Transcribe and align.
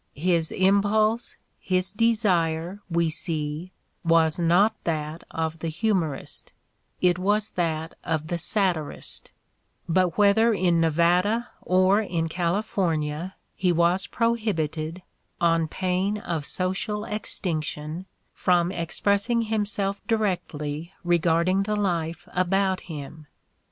His 0.15 0.51
impulse, 0.51 1.35
his 1.59 1.91
desire, 1.91 2.79
we 2.89 3.11
see, 3.11 3.71
was 4.03 4.39
not 4.39 4.73
that 4.83 5.23
of 5.29 5.59
the 5.59 5.67
"humorist"; 5.67 6.51
it 7.01 7.19
was 7.19 7.51
that 7.51 7.93
of 8.03 8.25
the 8.29 8.39
satirist; 8.39 9.31
but 9.87 10.17
whether 10.17 10.53
in 10.55 10.81
Nevada 10.81 11.49
or 11.61 12.01
in 12.01 12.29
California 12.29 13.35
he 13.55 13.71
was 13.71 14.07
pro 14.07 14.33
hibited, 14.35 15.03
on 15.39 15.67
pain 15.67 16.17
of 16.17 16.45
social 16.45 17.05
extinction, 17.05 18.07
from 18.33 18.71
expressing 18.71 19.43
himself 19.43 20.01
directly 20.07 20.93
regarding 21.03 21.61
the 21.61 21.75
life 21.75 22.27
about 22.33 22.79
him. 22.79 23.27